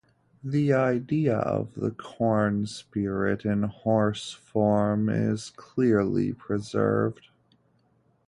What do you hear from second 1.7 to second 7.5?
the corn spirit in horse form is clearly preserved.